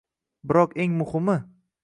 Biroq 0.51 0.71
eng 0.81 0.95
muhimi 0.97 1.37